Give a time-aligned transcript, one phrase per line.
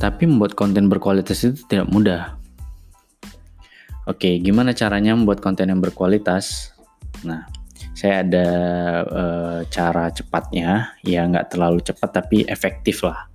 [0.00, 2.40] Tapi membuat konten berkualitas itu tidak mudah.
[4.08, 6.72] Oke, gimana caranya membuat konten yang berkualitas?
[7.20, 7.44] Nah,
[7.92, 8.48] saya ada
[9.04, 9.22] e,
[9.68, 13.28] cara cepatnya, ya nggak terlalu cepat tapi efektif lah.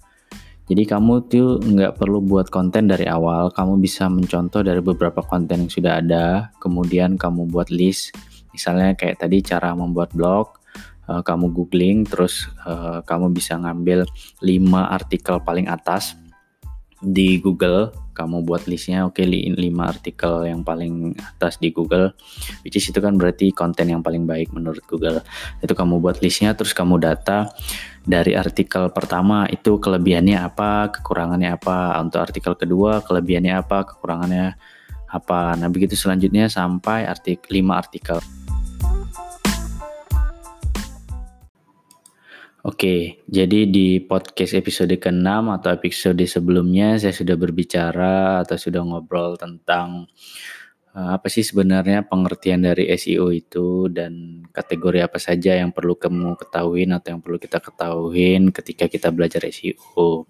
[0.66, 5.70] Jadi kamu tuh nggak perlu buat konten dari awal, kamu bisa mencontoh dari beberapa konten
[5.70, 8.18] yang sudah ada, kemudian kamu buat list,
[8.50, 10.58] misalnya kayak tadi cara membuat blog,
[11.06, 14.10] uh, kamu googling, terus uh, kamu bisa ngambil
[14.42, 14.50] 5
[14.90, 16.18] artikel paling atas
[17.06, 17.94] di Google.
[18.16, 22.16] Kamu buat listnya oke okay, 5 artikel yang paling atas di Google.
[22.64, 25.22] Which is itu kan berarti konten yang paling baik menurut Google.
[25.60, 27.52] Itu kamu buat listnya terus kamu data
[28.08, 32.00] dari artikel pertama itu kelebihannya apa kekurangannya apa.
[32.00, 34.56] Untuk artikel kedua kelebihannya apa kekurangannya
[35.12, 35.60] apa.
[35.60, 38.20] Nah begitu selanjutnya sampai artikel 5 artikel
[42.66, 45.22] Oke, jadi di podcast episode ke-6
[45.62, 50.10] atau episode sebelumnya saya sudah berbicara atau sudah ngobrol tentang
[50.98, 56.34] uh, apa sih sebenarnya pengertian dari SEO itu dan kategori apa saja yang perlu kamu
[56.42, 60.26] ketahui atau yang perlu kita ketahui ketika kita belajar SEO.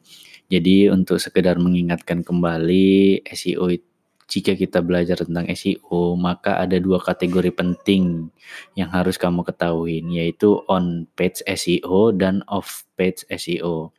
[0.51, 3.94] Jadi untuk sekedar mengingatkan kembali SEO itu
[4.25, 8.33] jika kita belajar tentang SEO, maka ada dua kategori penting
[8.73, 13.93] yang harus kamu ketahui, yaitu on page SEO dan off page SEO.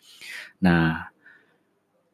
[0.59, 1.15] Nah,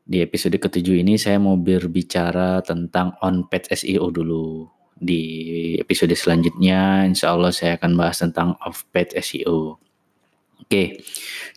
[0.05, 4.68] di episode ketujuh ini saya mau berbicara tentang on page SEO dulu.
[5.02, 9.80] Di episode selanjutnya, insya Allah saya akan bahas tentang off page SEO.
[10.62, 11.02] Oke,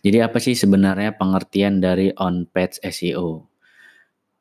[0.02, 3.55] jadi apa sih sebenarnya pengertian dari on page SEO?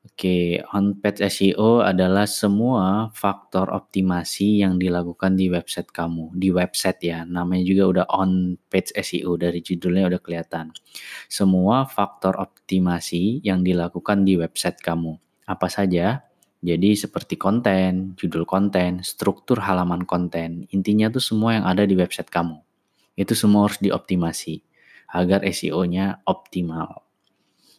[0.05, 6.29] Oke, on-page SEO adalah semua faktor optimasi yang dilakukan di website kamu.
[6.37, 10.77] Di website ya, namanya juga udah on-page SEO dari judulnya udah kelihatan.
[11.25, 15.17] Semua faktor optimasi yang dilakukan di website kamu.
[15.49, 16.21] Apa saja?
[16.61, 20.69] Jadi seperti konten, judul konten, struktur halaman konten.
[20.69, 22.61] Intinya tuh semua yang ada di website kamu.
[23.17, 24.61] Itu semua harus dioptimasi
[25.17, 27.09] agar SEO-nya optimal.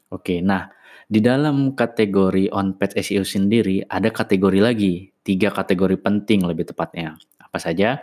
[0.09, 0.73] Oke, nah
[1.05, 7.13] di dalam kategori on-page SEO sendiri ada kategori lagi, tiga kategori penting lebih tepatnya.
[7.37, 8.01] Apa saja?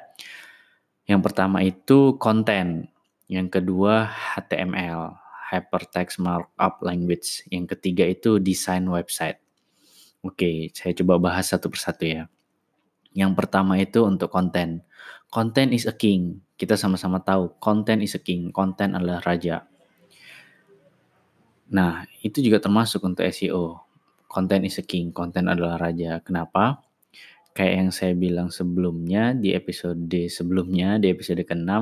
[1.06, 2.86] Yang pertama itu konten,
[3.26, 5.18] yang kedua HTML,
[5.50, 9.42] Hypertext Markup Language, yang ketiga itu desain website.
[10.22, 12.30] Oke, saya coba bahas satu persatu ya.
[13.12, 14.86] Yang pertama itu untuk konten.
[15.26, 16.40] Konten is a king.
[16.54, 18.54] Kita sama-sama tahu, konten is a king.
[18.54, 19.66] Konten adalah raja.
[21.72, 23.80] Nah, itu juga termasuk untuk SEO.
[24.28, 26.20] Content is a king, konten adalah raja.
[26.20, 26.84] Kenapa?
[27.52, 31.72] Kayak yang saya bilang sebelumnya di episode sebelumnya di episode ke-6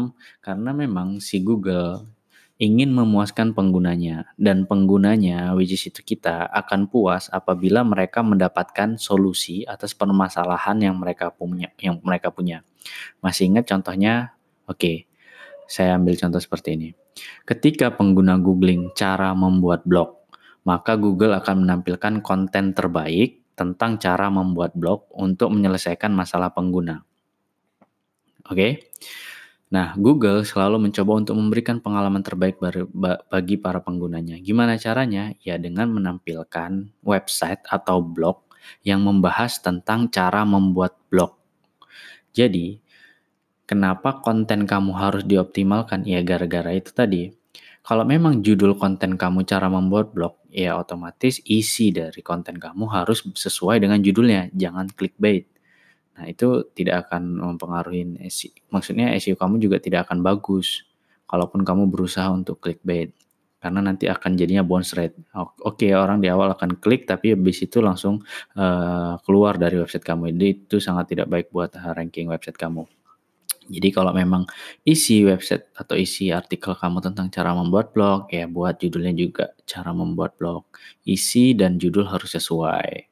[0.43, 2.11] karena memang si Google
[2.59, 9.63] ingin memuaskan penggunanya dan penggunanya which is itu kita akan puas apabila mereka mendapatkan solusi
[9.63, 12.67] atas permasalahan yang mereka punya yang mereka punya.
[13.23, 14.35] Masih ingat contohnya?
[14.67, 14.75] Oke.
[14.75, 14.97] Okay,
[15.71, 16.89] saya ambil contoh seperti ini.
[17.45, 20.21] Ketika pengguna googling cara membuat blog,
[20.65, 27.05] maka Google akan menampilkan konten terbaik tentang cara membuat blog untuk menyelesaikan masalah pengguna.
[28.49, 28.57] Oke.
[28.57, 28.73] Okay?
[29.71, 32.59] Nah, Google selalu mencoba untuk memberikan pengalaman terbaik
[33.31, 34.43] bagi para penggunanya.
[34.43, 35.31] Gimana caranya?
[35.47, 38.51] Ya dengan menampilkan website atau blog
[38.83, 41.39] yang membahas tentang cara membuat blog.
[42.35, 42.83] Jadi,
[43.71, 46.03] Kenapa konten kamu harus dioptimalkan?
[46.03, 47.31] Ya gara-gara itu tadi.
[47.87, 53.23] Kalau memang judul konten kamu cara membuat blog, ya otomatis isi dari konten kamu harus
[53.23, 55.47] sesuai dengan judulnya, jangan clickbait.
[56.19, 58.59] Nah, itu tidak akan mempengaruhi SEO.
[58.75, 60.83] Maksudnya SEO kamu juga tidak akan bagus
[61.31, 63.15] kalaupun kamu berusaha untuk clickbait.
[63.63, 65.15] Karena nanti akan jadinya bounce rate.
[65.63, 68.19] Oke, orang di awal akan klik tapi habis itu langsung
[68.59, 70.35] uh, keluar dari website kamu.
[70.35, 72.83] Jadi itu sangat tidak baik buat ranking website kamu.
[73.71, 74.51] Jadi kalau memang
[74.83, 79.95] isi website atau isi artikel kamu tentang cara membuat blog, ya buat judulnya juga cara
[79.95, 80.67] membuat blog.
[81.07, 83.07] Isi dan judul harus sesuai.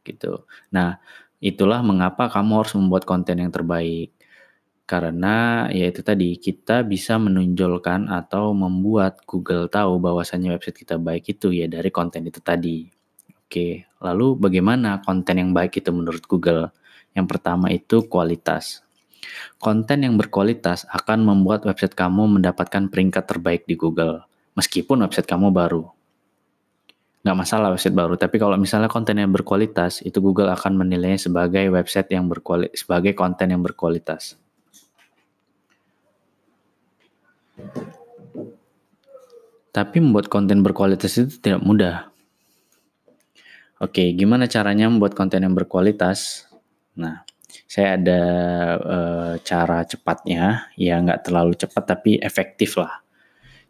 [0.00, 0.48] Gitu.
[0.72, 0.96] Nah,
[1.44, 4.16] itulah mengapa kamu harus membuat konten yang terbaik.
[4.88, 11.36] Karena ya itu tadi kita bisa menonjolkan atau membuat Google tahu bahwasannya website kita baik
[11.38, 12.88] itu ya dari konten itu tadi.
[13.46, 16.72] Oke, lalu bagaimana konten yang baik itu menurut Google?
[17.12, 18.80] Yang pertama itu kualitas.
[19.62, 24.26] Konten yang berkualitas akan membuat website kamu mendapatkan peringkat terbaik di Google,
[24.58, 25.86] meskipun website kamu baru.
[27.22, 31.70] Nggak masalah website baru, tapi kalau misalnya konten yang berkualitas, itu Google akan menilainya sebagai
[31.70, 34.34] website yang berkualitas, sebagai konten yang berkualitas.
[39.72, 42.12] Tapi membuat konten berkualitas itu tidak mudah.
[43.78, 46.50] Oke, gimana caranya membuat konten yang berkualitas?
[46.92, 47.24] Nah,
[47.66, 48.22] saya ada
[48.80, 53.02] uh, cara cepatnya, ya nggak terlalu cepat tapi efektif lah.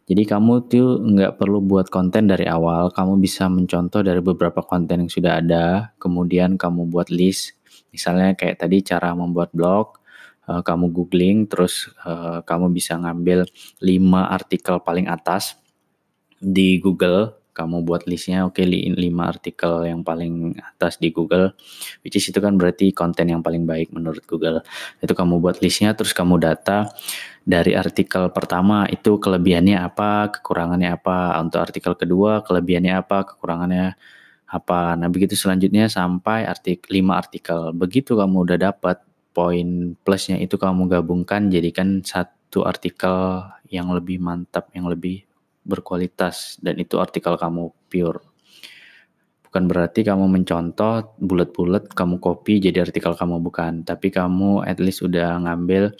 [0.03, 5.07] Jadi kamu tuh nggak perlu buat konten dari awal, kamu bisa mencontoh dari beberapa konten
[5.07, 7.55] yang sudah ada, kemudian kamu buat list.
[7.95, 10.03] Misalnya kayak tadi cara membuat blog,
[10.51, 13.47] uh, kamu googling, terus uh, kamu bisa ngambil
[13.79, 13.87] 5
[14.27, 15.55] artikel paling atas
[16.43, 21.53] di Google, kamu buat listnya oke okay, 5 artikel yang paling atas di Google
[22.01, 24.65] which is itu kan berarti konten yang paling baik menurut Google.
[24.99, 26.89] Itu kamu buat listnya terus kamu data
[27.45, 33.95] dari artikel pertama itu kelebihannya apa kekurangannya apa untuk artikel kedua kelebihannya apa kekurangannya
[34.49, 34.97] apa.
[34.97, 37.59] Nah begitu selanjutnya sampai artikel 5 artikel.
[37.73, 39.01] Begitu kamu udah dapat
[39.33, 43.41] poin plusnya itu kamu gabungkan jadikan satu artikel
[43.73, 45.25] yang lebih mantap yang lebih
[45.63, 48.21] berkualitas dan itu artikel kamu pure.
[49.47, 55.05] Bukan berarti kamu mencontoh bulat-bulat kamu copy jadi artikel kamu bukan, tapi kamu at least
[55.05, 55.93] udah ngambil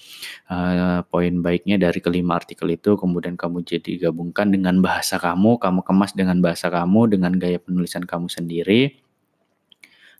[0.49, 5.85] uh, poin baiknya dari kelima artikel itu kemudian kamu jadi gabungkan dengan bahasa kamu, kamu
[5.85, 8.97] kemas dengan bahasa kamu dengan gaya penulisan kamu sendiri.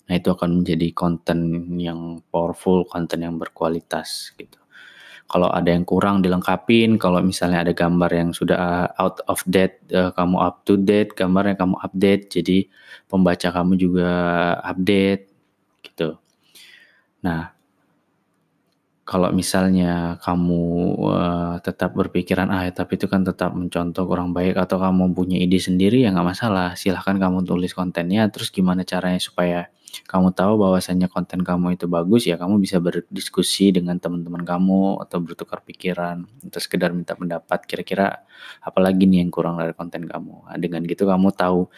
[0.04, 1.40] Nah, itu akan menjadi konten
[1.82, 4.63] yang powerful, konten yang berkualitas gitu
[5.28, 10.14] kalau ada yang kurang dilengkapin kalau misalnya ada gambar yang sudah out of date uh,
[10.14, 12.58] kamu up to date gambar yang kamu update jadi
[13.10, 14.12] pembaca kamu juga
[14.62, 15.24] update
[15.84, 16.20] gitu.
[17.26, 17.54] Nah
[19.04, 20.64] kalau misalnya kamu
[21.12, 25.60] uh, tetap berpikiran ah tapi itu kan tetap mencontoh kurang baik atau kamu punya ide
[25.60, 29.68] sendiri ya nggak masalah silahkan kamu tulis kontennya terus gimana caranya supaya
[30.02, 35.18] kamu tahu bahwasannya konten kamu itu bagus ya kamu bisa berdiskusi dengan teman-teman kamu atau
[35.22, 38.26] bertukar pikiran atau sekedar minta pendapat kira-kira
[38.66, 41.70] apalagi nih yang kurang dari konten kamu nah, dengan gitu kamu tahu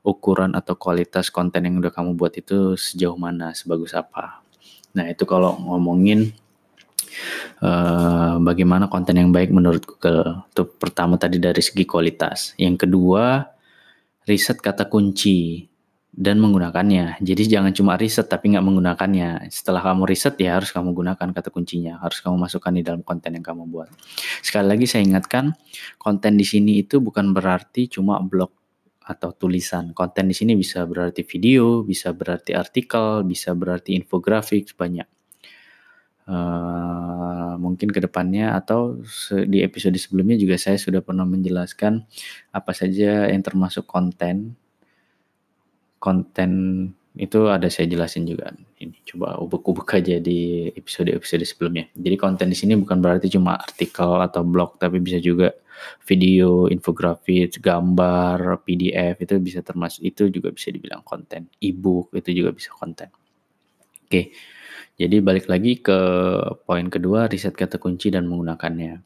[0.00, 4.40] ukuran atau kualitas konten yang udah kamu buat itu sejauh mana sebagus apa
[4.96, 6.32] nah itu kalau ngomongin
[7.58, 10.46] Uh, bagaimana konten yang baik menurut Google.
[10.54, 12.54] Itu pertama tadi dari segi kualitas.
[12.54, 13.42] Yang kedua,
[14.28, 15.66] riset kata kunci
[16.18, 17.22] dan menggunakannya.
[17.22, 19.46] Jadi jangan cuma riset tapi nggak menggunakannya.
[19.54, 23.38] Setelah kamu riset ya harus kamu gunakan kata kuncinya, harus kamu masukkan di dalam konten
[23.38, 23.86] yang kamu buat.
[24.42, 25.54] Sekali lagi saya ingatkan,
[25.94, 28.50] konten di sini itu bukan berarti cuma blog
[28.98, 29.94] atau tulisan.
[29.94, 35.06] Konten di sini bisa berarti video, bisa berarti artikel, bisa berarti infografik banyak.
[36.28, 39.00] Uh, mungkin ke depannya atau
[39.48, 42.04] di episode sebelumnya juga saya sudah pernah menjelaskan
[42.52, 44.52] apa saja yang termasuk konten
[45.98, 46.50] konten
[47.18, 51.90] itu ada saya jelasin juga ini coba ubek-ubek aja di episode-episode sebelumnya.
[51.98, 55.50] Jadi konten di sini bukan berarti cuma artikel atau blog tapi bisa juga
[56.06, 61.50] video, infografis, gambar, PDF itu bisa termasuk itu juga bisa dibilang konten.
[61.58, 63.10] E-book itu juga bisa konten.
[64.06, 64.30] Oke.
[64.98, 65.98] Jadi balik lagi ke
[66.66, 68.98] poin kedua riset kata kunci dan menggunakannya.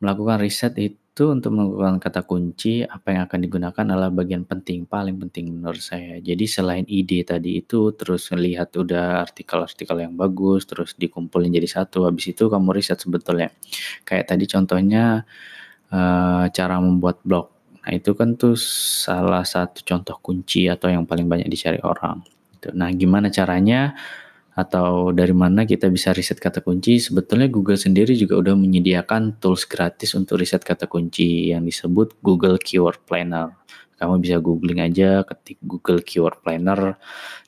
[0.00, 4.82] Melakukan riset itu itu untuk melakukan kata kunci, apa yang akan digunakan adalah bagian penting,
[4.82, 6.18] paling penting menurut saya.
[6.18, 12.10] Jadi selain ide tadi itu, terus lihat udah artikel-artikel yang bagus, terus dikumpulin jadi satu,
[12.10, 13.54] habis itu kamu riset sebetulnya.
[14.02, 15.22] Kayak tadi contohnya
[15.94, 17.46] uh, cara membuat blog.
[17.86, 22.26] Nah itu kan tuh salah satu contoh kunci atau yang paling banyak dicari orang.
[22.58, 22.74] Gitu.
[22.74, 23.94] Nah gimana caranya?
[24.54, 29.66] Atau dari mana kita bisa riset kata kunci, sebetulnya Google sendiri juga udah menyediakan tools
[29.66, 33.50] gratis untuk riset kata kunci yang disebut Google Keyword Planner.
[33.98, 36.94] Kamu bisa googling aja, ketik Google Keyword Planner.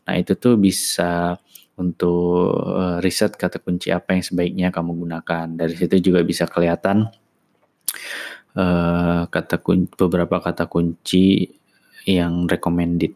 [0.06, 1.38] Nah itu tuh bisa
[1.78, 5.46] untuk eh, riset kata kunci apa yang sebaiknya kamu gunakan.
[5.54, 7.06] Dari situ juga bisa kelihatan
[8.56, 11.46] uh, kata kunci, beberapa kata kunci
[12.08, 13.12] yang recommended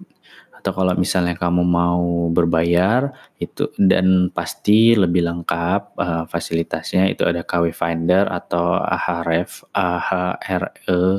[0.61, 7.41] atau kalau misalnya kamu mau berbayar itu dan pasti lebih lengkap uh, fasilitasnya itu ada
[7.41, 11.15] KW Finder atau Ahref AHREFS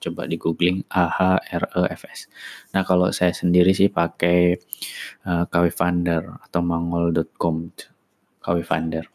[0.00, 2.32] coba di googling AHREFS
[2.72, 4.56] nah kalau saya sendiri sih pakai
[5.28, 7.68] uh, KW Finder atau mangol.com
[8.42, 9.06] KW Finder.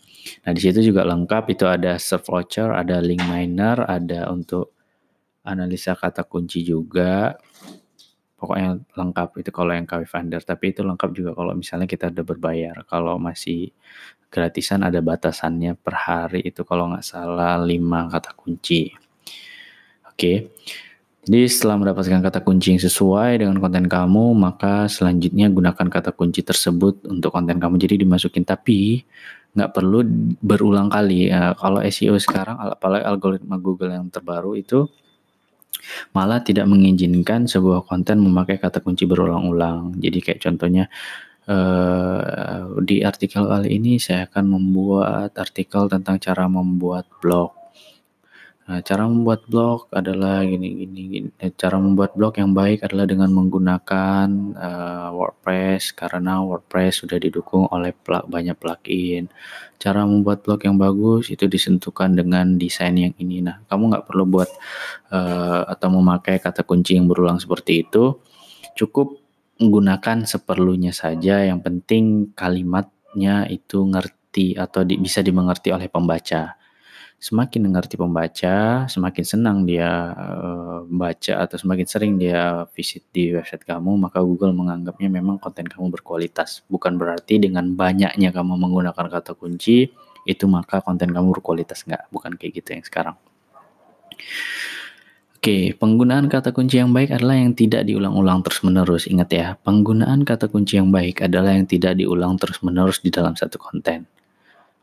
[0.47, 4.71] Nah di situ juga lengkap itu ada search voucher ada link miner ada untuk
[5.47, 7.35] analisa kata kunci juga
[8.37, 9.29] pokoknya lengkap.
[9.41, 12.75] Itu kalau yang KW Finder tapi itu lengkap juga kalau misalnya kita udah berbayar.
[12.85, 13.73] Kalau masih
[14.29, 16.45] gratisan ada batasannya per hari.
[16.45, 18.93] Itu kalau nggak salah 5 kata kunci.
[20.07, 20.53] Oke.
[21.27, 26.39] Jadi setelah mendapatkan kata kunci yang sesuai dengan konten kamu maka selanjutnya gunakan kata kunci
[26.39, 27.75] tersebut untuk konten kamu.
[27.81, 28.47] Jadi dimasukin.
[28.47, 29.03] Tapi
[29.57, 30.05] nggak perlu
[30.39, 31.33] berulang kali.
[31.33, 34.87] Ya, kalau SEO sekarang apalagi algoritma Google yang terbaru itu
[36.15, 39.97] malah tidak mengizinkan sebuah konten memakai kata kunci berulang-ulang.
[39.99, 40.85] Jadi kayak contohnya
[41.47, 47.66] uh, di artikel kali ini saya akan membuat artikel tentang cara membuat blog
[48.67, 51.29] Nah, cara membuat blog adalah gini gini gini.
[51.39, 54.27] Eh, cara membuat blog yang baik adalah dengan menggunakan
[54.59, 59.31] uh, WordPress karena WordPress sudah didukung oleh pl banyak plugin.
[59.79, 63.39] Cara membuat blog yang bagus itu disentuhkan dengan desain yang ini.
[63.39, 64.51] Nah, kamu nggak perlu buat
[65.15, 68.19] uh, atau memakai kata kunci yang berulang seperti itu.
[68.75, 69.15] Cukup
[69.63, 71.39] menggunakan seperlunya saja.
[71.39, 72.03] Yang penting
[72.35, 76.66] kalimatnya itu ngerti atau di, bisa dimengerti oleh pembaca
[77.17, 83.65] semakin mengerti pembaca, semakin senang dia uh, baca atau semakin sering dia visit di website
[83.65, 86.61] kamu, maka Google menganggapnya memang konten kamu berkualitas.
[86.69, 89.89] Bukan berarti dengan banyaknya kamu menggunakan kata kunci
[90.29, 93.17] itu maka konten kamu berkualitas enggak, bukan kayak gitu yang sekarang.
[95.37, 99.07] Oke, penggunaan kata kunci yang baik adalah yang tidak diulang-ulang terus-menerus.
[99.07, 103.55] Ingat ya, penggunaan kata kunci yang baik adalah yang tidak diulang terus-menerus di dalam satu
[103.55, 104.05] konten.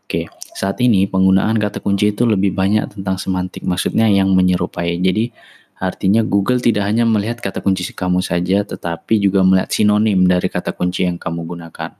[0.04, 5.00] Oke, saat ini penggunaan kata kunci itu lebih banyak tentang semantik, maksudnya yang menyerupai.
[5.00, 5.32] Jadi
[5.80, 10.76] artinya Google tidak hanya melihat kata kunci kamu saja, tetapi juga melihat sinonim dari kata
[10.76, 11.96] kunci yang kamu gunakan.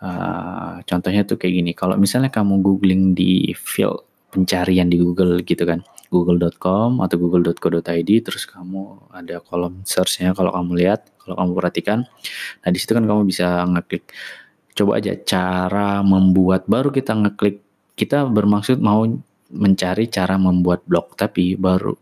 [0.00, 5.68] Uh, contohnya tuh kayak gini, kalau misalnya kamu googling di field pencarian di Google gitu
[5.68, 11.98] kan, google.com atau google.co.id, terus kamu ada kolom search-nya kalau kamu lihat, kalau kamu perhatikan,
[12.64, 14.08] nah di situ kan kamu bisa ngeklik
[14.78, 17.58] coba aja cara membuat baru kita ngeklik
[17.98, 19.02] kita bermaksud mau
[19.50, 21.98] mencari cara membuat blog tapi baru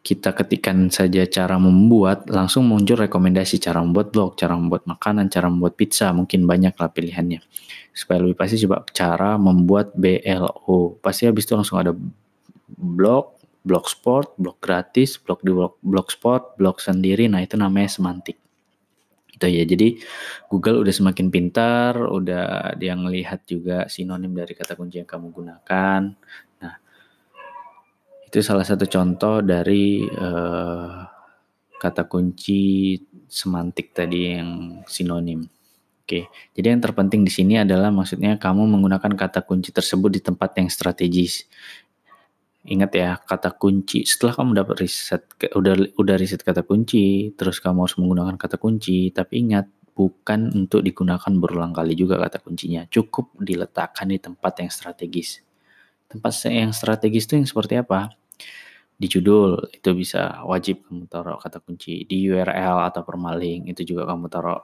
[0.00, 5.52] kita ketikkan saja cara membuat langsung muncul rekomendasi cara membuat blog, cara membuat makanan, cara
[5.52, 7.44] membuat pizza, mungkin banyak lah pilihannya.
[7.92, 10.96] Supaya lebih pasti coba cara membuat BLO.
[11.04, 11.92] Pasti habis itu langsung ada
[12.80, 17.28] blog, blog sport, blog gratis, blog di blog, blog sport, blog sendiri.
[17.28, 18.40] Nah, itu namanya semantik
[19.40, 19.64] gitu ya.
[19.64, 19.88] Jadi
[20.52, 26.00] Google udah semakin pintar, udah dia ngelihat juga sinonim dari kata kunci yang kamu gunakan.
[26.60, 26.74] Nah,
[28.28, 31.08] itu salah satu contoh dari uh,
[31.80, 32.94] kata kunci
[33.24, 35.48] semantik tadi yang sinonim.
[36.04, 36.26] Oke,
[36.58, 40.66] jadi yang terpenting di sini adalah maksudnya kamu menggunakan kata kunci tersebut di tempat yang
[40.66, 41.46] strategis.
[42.60, 44.04] Ingat ya, kata kunci.
[44.04, 45.24] Setelah kamu dapat riset,
[45.56, 49.64] udah udah riset kata kunci, terus kamu harus menggunakan kata kunci, tapi ingat
[49.96, 52.84] bukan untuk digunakan berulang kali juga kata kuncinya.
[52.88, 55.40] Cukup diletakkan di tempat yang strategis.
[56.12, 58.12] Tempat yang strategis itu yang seperti apa?
[59.00, 64.04] Di judul itu bisa wajib kamu taruh kata kunci di URL atau permaling itu juga
[64.04, 64.60] kamu taruh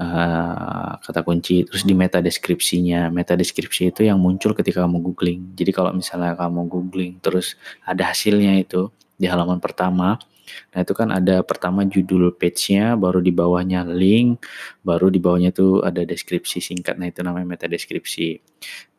[0.00, 5.52] uh, kata kunci terus di meta deskripsinya meta deskripsi itu yang muncul ketika kamu googling.
[5.52, 8.88] Jadi kalau misalnya kamu googling terus ada hasilnya itu
[9.20, 10.16] di halaman pertama
[10.72, 14.44] nah itu kan ada pertama judul page-nya baru di bawahnya link
[14.84, 18.44] baru di bawahnya itu ada deskripsi singkat nah itu namanya meta deskripsi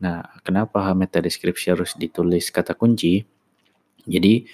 [0.02, 3.24] nah kenapa meta deskripsi harus ditulis kata kunci
[4.06, 4.46] jadi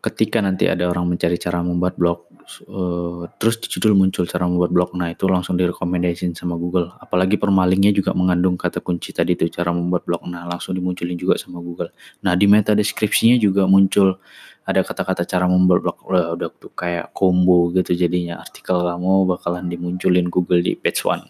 [0.00, 2.24] ketika nanti ada orang mencari cara membuat blog,
[2.72, 6.88] uh, terus di judul muncul cara membuat blog, nah itu langsung direkomendasiin sama Google.
[6.96, 11.36] Apalagi permalingnya juga mengandung kata kunci tadi itu cara membuat blog, nah langsung dimunculin juga
[11.36, 11.92] sama Google.
[12.24, 14.16] Nah di meta deskripsinya juga muncul
[14.64, 19.68] ada kata-kata cara membuat blog, udah, udah tuh kayak combo gitu jadinya artikel kamu bakalan
[19.68, 21.28] dimunculin Google di page one.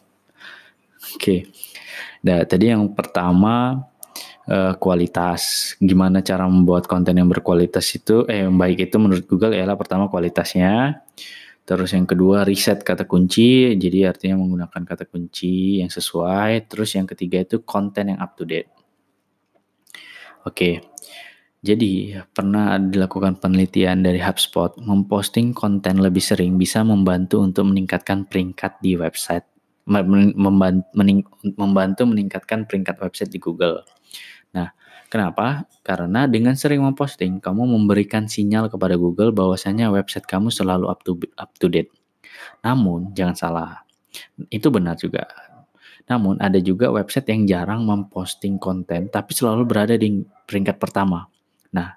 [1.00, 1.40] Oke, okay.
[2.22, 3.82] nah tadi yang pertama
[4.48, 5.74] uh, kualitas.
[5.82, 10.06] Gimana cara membuat konten yang berkualitas itu eh yang baik itu menurut Google ialah pertama
[10.08, 11.02] kualitasnya.
[11.68, 16.66] Terus yang kedua riset kata kunci, jadi artinya menggunakan kata kunci yang sesuai.
[16.66, 18.72] Terus yang ketiga itu konten yang up to date.
[20.42, 20.82] Oke.
[21.60, 28.80] Jadi, pernah dilakukan penelitian dari HubSpot, memposting konten lebih sering bisa membantu untuk meningkatkan peringkat
[28.80, 29.44] di website,
[31.60, 33.84] membantu meningkatkan peringkat website di Google.
[34.50, 34.74] Nah,
[35.06, 35.66] kenapa?
[35.86, 41.14] Karena dengan sering memposting, kamu memberikan sinyal kepada Google bahwasanya website kamu selalu up to
[41.38, 41.90] up to date.
[42.66, 43.70] Namun, jangan salah.
[44.50, 45.26] Itu benar juga.
[46.10, 51.30] Namun, ada juga website yang jarang memposting konten tapi selalu berada di peringkat pertama.
[51.70, 51.94] Nah,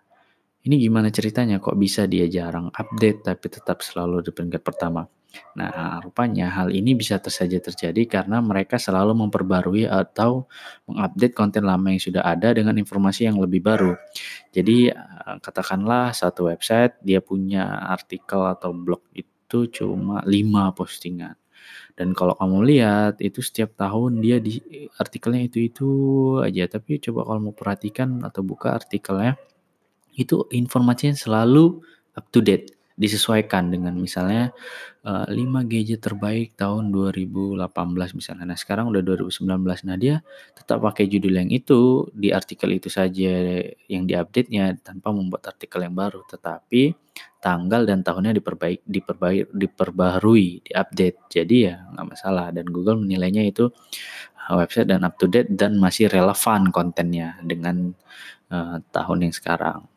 [0.64, 5.04] ini gimana ceritanya kok bisa dia jarang update tapi tetap selalu di peringkat pertama?
[5.58, 10.46] Nah, rupanya hal ini bisa saja terjadi karena mereka selalu memperbarui atau
[10.86, 13.98] mengupdate konten lama yang sudah ada dengan informasi yang lebih baru.
[14.54, 21.38] Jadi, eh, katakanlah satu website dia punya artikel atau blog itu cuma 5 postingan.
[21.98, 24.60] Dan kalau kamu lihat itu setiap tahun dia di
[24.98, 25.90] artikelnya itu-itu
[26.46, 29.38] aja, tapi coba kalau mau perhatikan atau buka artikelnya,
[30.18, 31.82] itu informasinya selalu
[32.18, 34.54] up to date disesuaikan dengan misalnya
[35.02, 37.58] uh, 5 gadget terbaik tahun 2018
[38.14, 38.54] misalnya.
[38.54, 39.50] Nah, sekarang udah 2019.
[39.90, 40.22] Nah, dia
[40.54, 45.98] tetap pakai judul yang itu di artikel itu saja yang diupdate-nya tanpa membuat artikel yang
[45.98, 46.94] baru, tetapi
[47.44, 51.20] tanggal dan tahunnya diperbaik diperbaik diperbarui, diupdate.
[51.34, 53.74] Jadi ya nggak masalah dan Google menilainya itu
[54.48, 57.92] uh, website dan up to date dan masih relevan kontennya dengan
[58.54, 59.90] uh, tahun yang sekarang.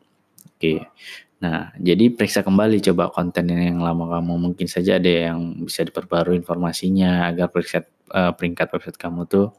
[0.57, 0.89] Oke.
[1.37, 4.33] Nah, jadi periksa kembali coba konten yang lama kamu.
[4.41, 9.53] Mungkin saja ada yang bisa diperbarui informasinya agar peringkat, uh, peringkat website kamu tuh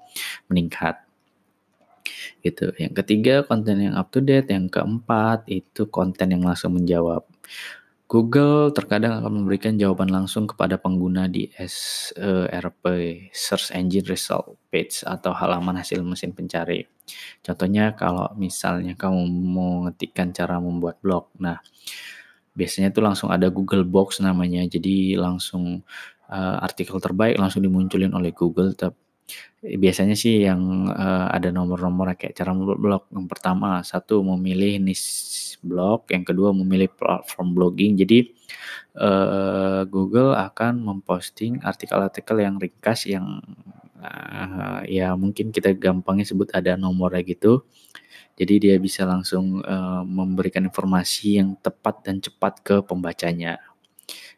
[0.51, 0.99] meningkat.
[2.43, 2.75] Gitu.
[2.79, 4.51] Yang ketiga, konten yang up to date.
[4.51, 7.23] Yang keempat, itu konten yang langsung menjawab.
[8.09, 12.85] Google terkadang akan memberikan jawaban langsung kepada pengguna di SERP
[13.37, 16.89] (Search Engine Result Page) atau halaman hasil mesin pencari.
[17.45, 21.29] Contohnya kalau misalnya kamu mau ngetikkan cara membuat blog.
[21.37, 21.61] Nah,
[22.57, 24.65] biasanya itu langsung ada Google Box namanya.
[24.65, 25.85] Jadi langsung
[26.33, 28.73] uh, artikel terbaik langsung dimunculin oleh Google.
[29.59, 33.03] Biasanya sih yang uh, ada nomor-nomor kayak cara membuat blog.
[33.11, 37.99] Yang pertama, satu memilih niche blog, yang kedua memilih platform blogging.
[37.99, 38.31] Jadi
[39.03, 43.43] uh, Google akan memposting artikel-artikel yang ringkas yang
[43.99, 47.67] uh, ya mungkin kita gampangnya sebut ada nomornya gitu.
[48.39, 53.59] Jadi dia bisa langsung uh, memberikan informasi yang tepat dan cepat ke pembacanya.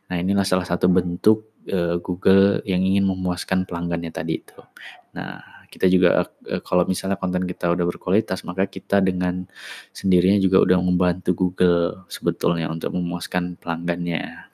[0.09, 4.61] Nah, inilah salah satu bentuk uh, Google yang ingin memuaskan pelanggannya tadi itu.
[5.13, 9.47] Nah, kita juga eh, kalau misalnya konten kita udah berkualitas maka kita dengan
[9.95, 14.50] sendirinya juga udah membantu Google sebetulnya untuk memuaskan pelanggannya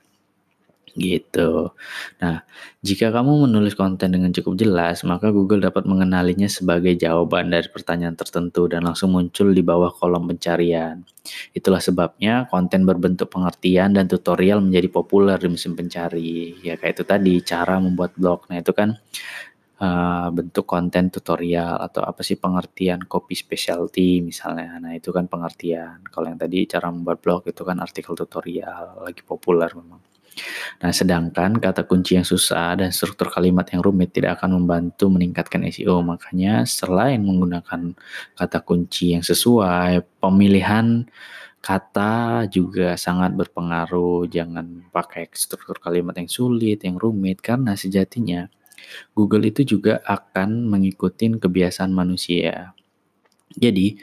[0.97, 1.71] gitu.
[2.19, 2.43] Nah,
[2.81, 8.17] jika kamu menulis konten dengan cukup jelas, maka Google dapat mengenalinya sebagai jawaban dari pertanyaan
[8.17, 11.05] tertentu dan langsung muncul di bawah kolom pencarian.
[11.53, 16.57] Itulah sebabnya konten berbentuk pengertian dan tutorial menjadi populer di mesin pencari.
[16.65, 18.49] Ya kayak itu tadi, cara membuat blog.
[18.49, 18.97] Nah, itu kan
[19.81, 24.81] uh, bentuk konten tutorial atau apa sih pengertian copy specialty misalnya.
[24.81, 26.05] Nah, itu kan pengertian.
[26.09, 30.01] Kalau yang tadi cara membuat blog itu kan artikel tutorial, lagi populer memang.
[30.85, 35.65] Nah, sedangkan kata kunci yang susah dan struktur kalimat yang rumit tidak akan membantu meningkatkan
[35.69, 36.05] SEO.
[36.05, 37.97] Makanya selain menggunakan
[38.37, 41.09] kata kunci yang sesuai, pemilihan
[41.65, 44.29] kata juga sangat berpengaruh.
[44.29, 48.47] Jangan pakai struktur kalimat yang sulit, yang rumit karena sejatinya
[49.17, 52.77] Google itu juga akan mengikuti kebiasaan manusia.
[53.57, 53.97] Jadi,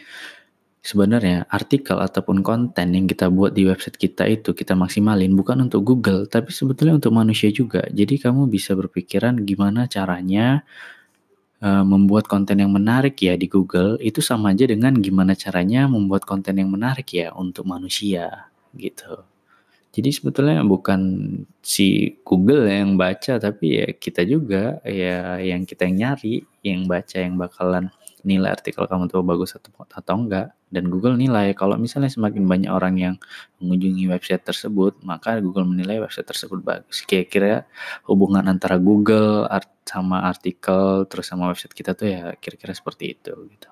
[0.84, 5.88] sebenarnya artikel ataupun konten yang kita buat di website kita itu kita maksimalin bukan untuk
[5.88, 7.88] Google, tapi sebetulnya untuk manusia juga.
[7.88, 10.68] Jadi kamu bisa berpikiran gimana caranya
[11.64, 16.28] uh, membuat konten yang menarik ya di Google itu sama aja dengan gimana caranya membuat
[16.28, 19.24] konten yang menarik ya untuk manusia gitu.
[19.94, 21.02] Jadi sebetulnya bukan
[21.62, 27.18] si Google yang baca tapi ya kita juga ya yang kita yang nyari, yang baca
[27.22, 27.94] yang bakalan
[28.24, 31.52] nilai artikel kamu tuh bagus atau atau enggak dan Google nilai.
[31.54, 33.16] Kalau misalnya semakin banyak orang yang
[33.60, 37.04] mengunjungi website tersebut maka Google menilai website tersebut bagus.
[37.04, 37.68] Kira-kira
[38.08, 43.34] hubungan antara Google art sama artikel terus sama website kita tuh ya kira-kira seperti itu
[43.52, 43.70] gitu.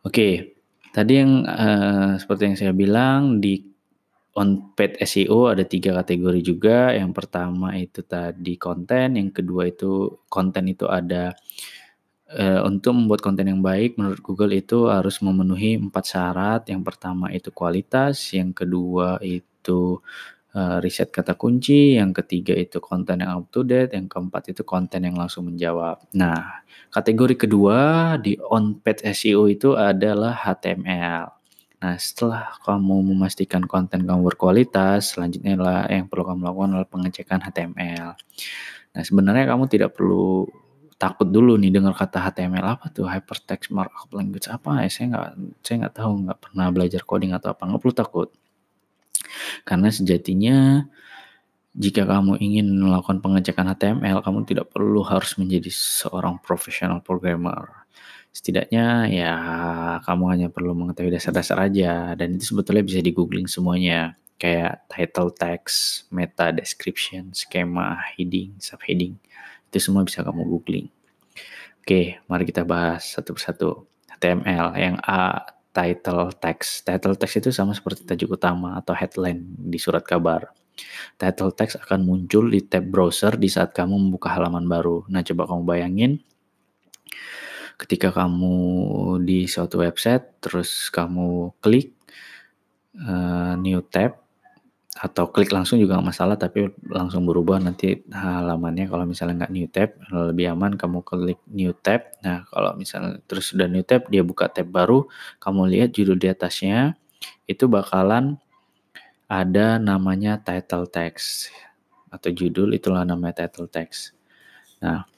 [0.00, 3.62] Oke Tadi yang uh, seperti yang saya bilang di
[4.38, 6.94] on paid SEO ada tiga kategori juga.
[6.94, 11.34] Yang pertama itu tadi konten, yang kedua itu konten itu ada
[12.34, 16.62] uh, untuk membuat konten yang baik menurut Google itu harus memenuhi empat syarat.
[16.70, 19.98] Yang pertama itu kualitas, yang kedua itu
[20.54, 24.62] uh, riset kata kunci, yang ketiga itu konten yang up to date, yang keempat itu
[24.62, 26.02] konten yang langsung menjawab.
[26.14, 26.62] Nah,
[26.94, 31.39] kategori kedua di on-page SEO itu adalah HTML.
[31.80, 37.40] Nah, setelah kamu memastikan konten kamu berkualitas, selanjutnya adalah yang perlu kamu lakukan adalah pengecekan
[37.40, 38.08] HTML.
[38.90, 40.44] Nah, sebenarnya kamu tidak perlu
[41.00, 45.28] takut dulu nih dengar kata HTML apa tuh hypertext markup language apa ya saya nggak
[45.64, 48.28] saya nggak tahu nggak pernah belajar coding atau apa nggak perlu takut
[49.64, 50.84] karena sejatinya
[51.72, 57.79] jika kamu ingin melakukan pengecekan HTML, kamu tidak perlu harus menjadi seorang profesional programmer.
[58.30, 59.32] Setidaknya ya
[60.06, 65.34] kamu hanya perlu mengetahui dasar-dasar aja dan itu sebetulnya bisa di googling semuanya kayak title
[65.36, 69.18] text, meta description, skema, heading, subheading.
[69.68, 70.88] Itu semua bisa kamu googling.
[71.84, 73.84] Oke, mari kita bahas satu persatu.
[74.16, 76.88] HTML yang A title text.
[76.88, 80.48] Title text itu sama seperti tajuk utama atau headline di surat kabar.
[81.20, 85.04] Title text akan muncul di tab browser di saat kamu membuka halaman baru.
[85.12, 86.12] Nah, coba kamu bayangin
[87.80, 88.56] ketika kamu
[89.24, 91.96] di suatu website terus kamu klik
[93.00, 94.20] uh, new tab
[95.00, 98.84] atau klik langsung juga nggak masalah tapi langsung berubah nanti halamannya.
[98.84, 102.12] Kalau misalnya nggak new tab lebih aman kamu klik new tab.
[102.20, 105.08] Nah kalau misalnya terus sudah new tab dia buka tab baru
[105.40, 107.00] kamu lihat judul di atasnya
[107.48, 108.36] itu bakalan
[109.24, 111.48] ada namanya title text
[112.12, 114.12] atau judul itulah namanya title text.
[114.84, 115.08] Nah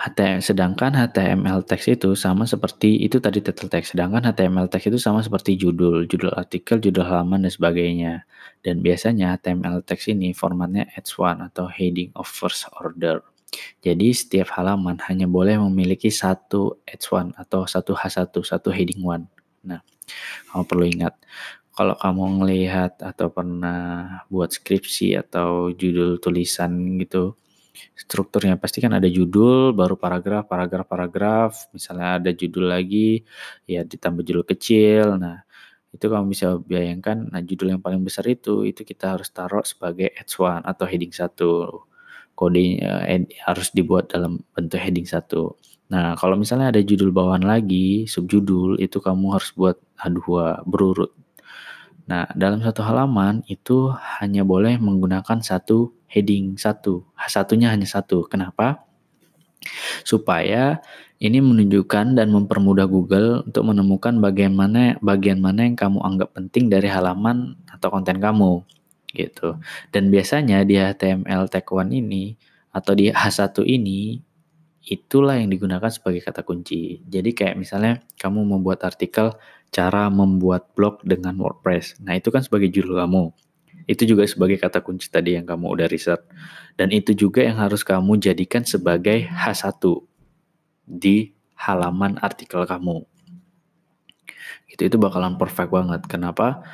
[0.00, 3.92] HTML, sedangkan HTML text itu sama seperti itu tadi title text.
[3.92, 8.24] Sedangkan HTML text itu sama seperti judul, judul artikel, judul halaman dan sebagainya.
[8.64, 13.20] Dan biasanya HTML text ini formatnya H1 atau heading of first order.
[13.84, 19.28] Jadi setiap halaman hanya boleh memiliki satu H1 atau satu H1, satu heading one.
[19.68, 19.84] Nah,
[20.48, 21.20] kamu perlu ingat
[21.76, 27.36] kalau kamu melihat atau pernah buat skripsi atau judul tulisan gitu,
[27.96, 31.52] strukturnya pasti kan ada judul, baru paragraf, paragraf, paragraf.
[31.76, 33.22] Misalnya ada judul lagi,
[33.68, 35.16] ya ditambah judul kecil.
[35.20, 35.44] Nah,
[35.90, 40.14] itu kamu bisa bayangkan, nah judul yang paling besar itu, itu kita harus taruh sebagai
[40.14, 41.86] H1 atau heading 1.
[42.38, 45.90] Kodenya eh, harus dibuat dalam bentuk heading 1.
[45.90, 51.10] Nah, kalau misalnya ada judul bawahan lagi, subjudul, itu kamu harus buat H2 berurut.
[52.06, 53.90] Nah, dalam satu halaman itu
[54.22, 57.06] hanya boleh menggunakan satu heading satu.
[57.30, 58.26] Satunya hanya satu.
[58.26, 58.82] Kenapa?
[60.02, 60.82] Supaya
[61.22, 66.90] ini menunjukkan dan mempermudah Google untuk menemukan bagaimana bagian mana yang kamu anggap penting dari
[66.90, 68.66] halaman atau konten kamu
[69.14, 69.60] gitu.
[69.94, 72.34] Dan biasanya di HTML tag one ini
[72.74, 74.18] atau di H1 ini
[74.80, 77.04] itulah yang digunakan sebagai kata kunci.
[77.04, 79.36] Jadi kayak misalnya kamu membuat artikel
[79.70, 82.02] cara membuat blog dengan WordPress.
[82.02, 83.30] Nah, itu kan sebagai judul kamu.
[83.84, 86.20] Itu juga sebagai kata kunci tadi yang kamu udah riset.
[86.76, 89.80] Dan itu juga yang harus kamu jadikan sebagai H1
[90.88, 93.04] di halaman artikel kamu.
[94.70, 96.02] Itu itu bakalan perfect banget.
[96.08, 96.64] Kenapa?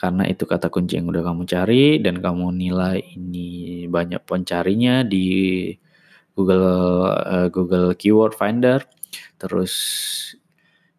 [0.00, 5.68] Karena itu kata kunci yang udah kamu cari dan kamu nilai ini banyak pencarinya di
[6.32, 6.64] Google
[7.20, 8.80] uh, Google Keyword Finder.
[9.36, 9.74] Terus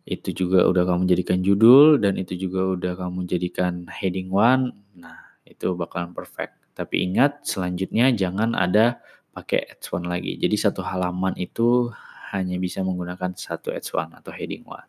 [0.05, 4.69] itu juga udah kamu jadikan judul dan itu juga udah kamu jadikan heading one.
[4.93, 6.55] Nah, itu bakalan perfect.
[6.71, 9.03] Tapi ingat selanjutnya jangan ada
[9.35, 10.39] pakai H1 lagi.
[10.39, 11.91] Jadi satu halaman itu
[12.31, 14.87] hanya bisa menggunakan satu H1 atau heading one.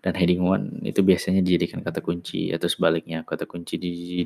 [0.00, 3.76] Dan heading one itu biasanya dijadikan kata kunci atau sebaliknya kata kunci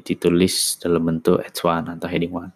[0.00, 2.52] ditulis dalam bentuk H1 atau heading one.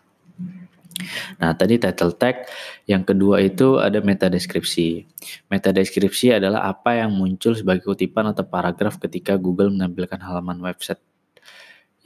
[1.39, 2.47] Nah, tadi title tag.
[2.91, 5.07] Yang kedua itu ada meta deskripsi.
[5.47, 10.99] Meta deskripsi adalah apa yang muncul sebagai kutipan atau paragraf ketika Google menampilkan halaman website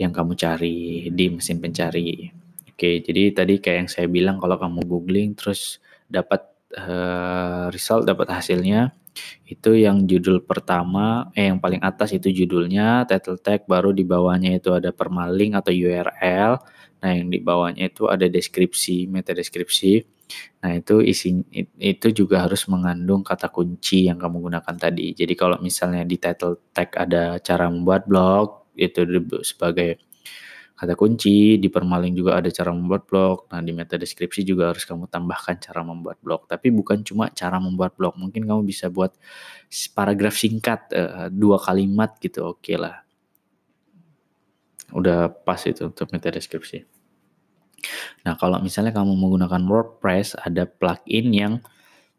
[0.00, 2.31] yang kamu cari di mesin pencari.
[2.72, 5.78] Oke, jadi tadi kayak yang saya bilang kalau kamu googling terus
[6.09, 8.92] dapat uh, result, dapat hasilnya,
[9.44, 14.57] itu yang judul pertama, eh yang paling atas itu judulnya, title tag, baru di bawahnya
[14.57, 16.59] itu ada permalink atau URL,
[17.02, 20.07] Nah, yang di bawahnya itu ada deskripsi, meta deskripsi.
[20.62, 21.42] Nah, itu isi
[21.83, 25.11] itu juga harus mengandung kata kunci yang kamu gunakan tadi.
[25.12, 29.02] Jadi kalau misalnya di title tag ada cara membuat blog, itu
[29.42, 30.00] sebagai
[30.72, 33.46] kata kunci, di permaling juga ada cara membuat blog.
[33.54, 36.50] Nah, di meta deskripsi juga harus kamu tambahkan cara membuat blog.
[36.50, 38.18] Tapi bukan cuma cara membuat blog.
[38.18, 39.14] Mungkin kamu bisa buat
[39.94, 43.02] paragraf singkat, uh, dua kalimat gitu, oke okay lah
[44.92, 46.85] udah pas itu untuk meta deskripsi.
[48.22, 51.54] Nah, kalau misalnya kamu menggunakan WordPress, ada plugin yang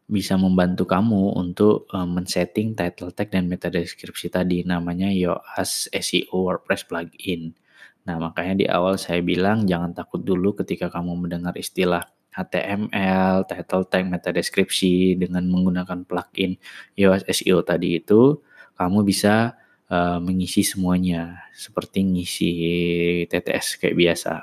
[0.07, 6.43] bisa membantu kamu untuk um, men-setting title tag dan meta deskripsi tadi namanya Yoast SEO
[6.43, 7.55] WordPress plugin.
[8.03, 12.03] Nah, makanya di awal saya bilang jangan takut dulu ketika kamu mendengar istilah
[12.35, 16.59] HTML, title tag, meta deskripsi dengan menggunakan plugin
[16.99, 18.43] Yoast SEO tadi itu,
[18.75, 19.55] kamu bisa
[19.87, 22.51] uh, mengisi semuanya seperti ngisi
[23.29, 24.33] TTS kayak biasa.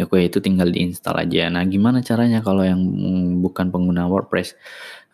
[0.00, 1.52] Oke, itu tinggal diinstal aja.
[1.52, 2.80] Nah, gimana caranya kalau yang
[3.44, 4.56] bukan pengguna WordPress?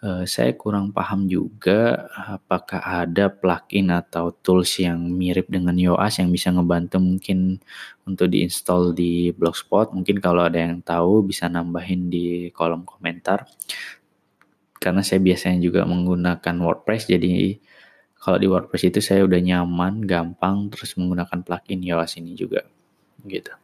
[0.05, 6.31] Uh, saya kurang paham juga apakah ada plugin atau tools yang mirip dengan Yoast yang
[6.31, 7.59] bisa ngebantu mungkin
[8.05, 9.97] untuk diinstal di Blogspot.
[9.97, 13.49] Mungkin kalau ada yang tahu bisa nambahin di kolom komentar
[14.77, 17.59] karena saya biasanya juga menggunakan WordPress jadi
[18.21, 22.67] kalau di WordPress itu saya udah nyaman, gampang terus menggunakan plugin Yoast ini juga
[23.23, 23.55] gitu.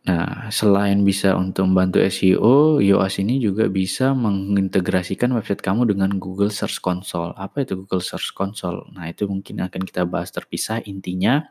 [0.00, 6.48] Nah, selain bisa untuk membantu SEO, Yoast ini juga bisa mengintegrasikan website kamu dengan Google
[6.48, 7.36] Search Console.
[7.36, 8.88] Apa itu Google Search Console?
[8.96, 10.80] Nah, itu mungkin akan kita bahas terpisah.
[10.88, 11.44] Intinya,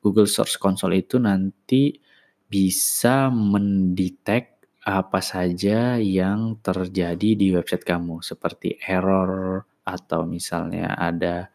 [0.00, 2.00] Google Search Console itu nanti
[2.48, 11.52] bisa mendetek apa saja yang terjadi di website kamu seperti error atau misalnya ada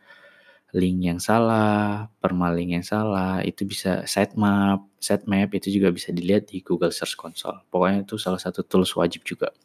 [0.75, 6.59] link yang salah, permalink yang salah, itu bisa sitemap, sitemap itu juga bisa dilihat di
[6.59, 7.63] Google Search Console.
[7.71, 9.55] Pokoknya itu salah satu tools wajib juga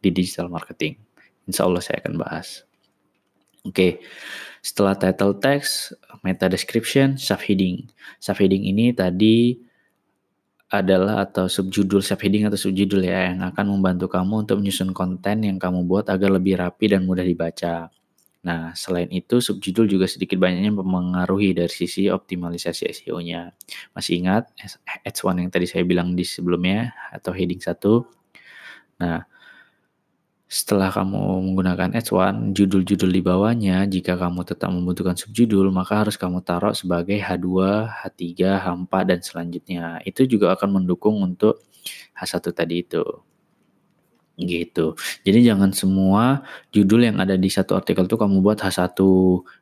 [0.00, 0.96] di digital marketing.
[1.44, 2.64] Insya Allah saya akan bahas.
[3.66, 4.00] Oke,
[4.64, 5.92] setelah title text,
[6.24, 7.84] meta description, subheading.
[8.16, 9.60] Subheading ini tadi
[10.68, 15.56] adalah atau subjudul subheading atau subjudul ya yang akan membantu kamu untuk menyusun konten yang
[15.56, 17.88] kamu buat agar lebih rapi dan mudah dibaca.
[18.38, 23.50] Nah, selain itu subjudul juga sedikit banyaknya mempengaruhi dari sisi optimalisasi SEO-nya.
[23.98, 24.54] Masih ingat
[25.02, 28.06] H1 yang tadi saya bilang di sebelumnya atau heading 1?
[29.02, 29.26] Nah,
[30.48, 36.40] setelah kamu menggunakan H1, judul-judul di bawahnya, jika kamu tetap membutuhkan subjudul, maka harus kamu
[36.40, 40.00] taruh sebagai H2, H3, H4, dan selanjutnya.
[40.08, 41.60] Itu juga akan mendukung untuk
[42.16, 43.04] H1 tadi itu
[44.38, 44.94] gitu.
[45.26, 48.94] Jadi jangan semua judul yang ada di satu artikel tuh kamu buat H1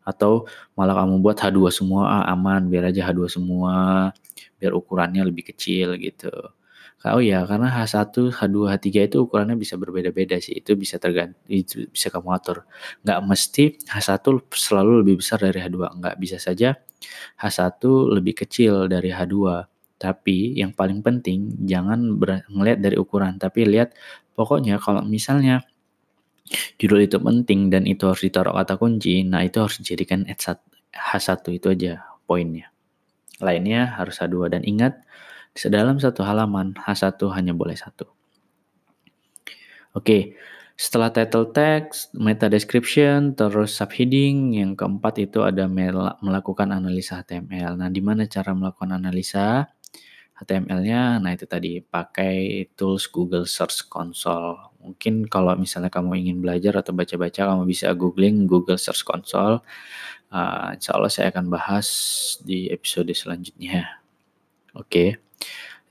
[0.04, 0.32] atau
[0.76, 3.74] malah kamu buat H2 semua ah, aman biar aja H2 semua
[4.60, 6.32] biar ukurannya lebih kecil gitu.
[7.06, 10.58] Oh ya, karena H1, H2, H3 itu ukurannya bisa berbeda-beda sih.
[10.58, 12.66] Itu bisa tergantung itu bisa kamu atur.
[13.06, 16.74] Nggak mesti H1 selalu lebih besar dari H2, nggak bisa saja
[17.38, 17.78] H1
[18.10, 19.68] lebih kecil dari H2.
[19.96, 22.20] Tapi yang paling penting jangan
[22.52, 23.94] melihat dari ukuran, tapi lihat
[24.36, 25.64] Pokoknya kalau misalnya
[26.76, 31.66] judul itu penting dan itu harus ditaruh kata kunci, nah itu harus dijadikan H1 itu
[31.72, 32.70] aja poinnya.
[33.42, 35.00] Lainnya harus H2 dan ingat
[35.56, 38.06] sedalam satu halaman H1 hanya boleh satu.
[39.96, 40.36] Oke,
[40.76, 45.64] setelah title text, meta description, terus subheading, yang keempat itu ada
[46.20, 47.80] melakukan analisa HTML.
[47.80, 49.72] Nah, di mana cara melakukan analisa?
[50.36, 54.76] HTML-nya, nah itu tadi pakai tools Google Search Console.
[54.84, 59.64] Mungkin kalau misalnya kamu ingin belajar atau baca-baca, kamu bisa googling Google Search Console.
[60.28, 61.88] Uh, insya Allah saya akan bahas
[62.44, 63.96] di episode selanjutnya.
[64.76, 65.08] Oke, okay.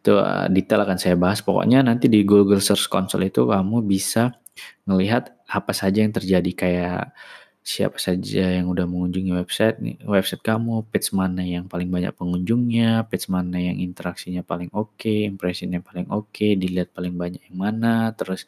[0.06, 1.42] itu uh, detail akan saya bahas.
[1.42, 4.38] Pokoknya nanti di Google Search Console itu kamu bisa
[4.86, 7.18] melihat apa saja yang terjadi kayak
[7.66, 13.10] siapa saja yang udah mengunjungi website nih website kamu, page mana yang paling banyak pengunjungnya,
[13.10, 17.58] page mana yang interaksinya paling oke, okay, impressionnya paling oke, okay, dilihat paling banyak yang
[17.58, 18.46] mana, terus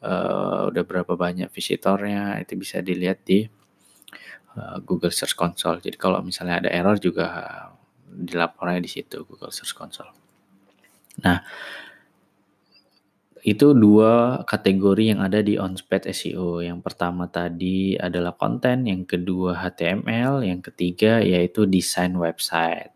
[0.00, 3.44] uh, udah berapa banyak visitornya itu bisa dilihat di
[4.56, 5.84] uh, Google Search Console.
[5.84, 7.28] Jadi kalau misalnya ada error juga
[8.08, 10.16] dilapornya di situ Google Search Console.
[11.20, 11.44] Nah,
[13.46, 16.66] itu dua kategori yang ada di Onspad SEO.
[16.66, 22.90] Yang pertama tadi adalah konten, yang kedua HTML, yang ketiga yaitu desain website.